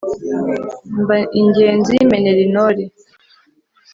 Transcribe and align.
mba 1.01 1.17
ingenzi 1.39 1.93
menera 2.11 2.39
intore 2.47 2.83